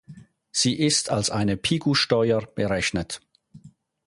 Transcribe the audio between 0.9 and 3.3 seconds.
als eine Pigou-Steuer berechnet.